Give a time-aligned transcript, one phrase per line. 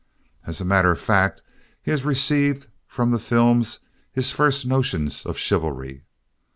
[0.47, 1.43] As a matter of fact,
[1.83, 3.81] he has received from the films
[4.11, 6.05] his first notions of chivalry.